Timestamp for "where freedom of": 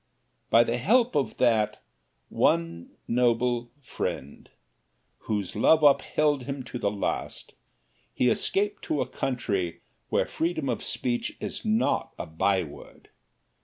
10.09-10.83